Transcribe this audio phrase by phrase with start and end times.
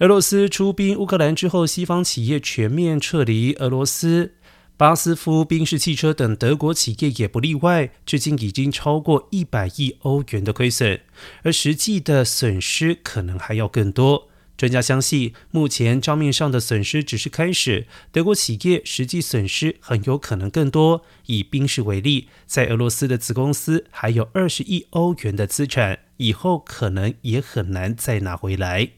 [0.00, 4.34] 俄罗斯出兵乌克兰之后，西方企业全面撤离俄罗斯，
[4.76, 11.00] 巴斯夫、宾士汽车等德国企业也不例外，至今已经超过一百亿欧元的亏损，
[11.44, 14.28] 而实际的损失可能还要更多。
[14.56, 21.02] 专家相信，目前账面上的损失只是开始，德国企业实际损失很有可能更多。
[21.26, 28.90] 以宾士为例，在俄罗斯的子公司还有二十亿欧元的资产，以后可能也很难再拿回来。